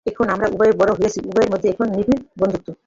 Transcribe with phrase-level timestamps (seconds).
[0.05, 2.67] এখন আমরা উভয়েই বড় হইয়াছি, উভয়ের মধ্যে এখন নিবিড় বন্ধুত্ব।